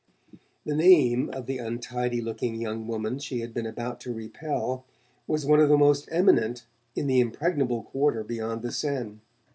The 0.65 0.75
name 0.75 1.29
of 1.29 1.45
the 1.45 1.59
untidy 1.59 2.21
looking 2.21 2.55
young 2.55 2.87
woman 2.87 3.19
she 3.19 3.41
had 3.41 3.53
been 3.53 3.67
about 3.67 3.99
to 3.99 4.11
repel 4.15 4.83
was 5.27 5.45
one 5.45 5.59
of 5.59 5.69
the 5.69 5.77
most 5.77 6.09
eminent 6.11 6.65
in 6.95 7.05
the 7.05 7.19
impregnable 7.19 7.83
quarter 7.83 8.23
beyond 8.23 8.63
the 8.63 8.71
Seine. 8.71 9.19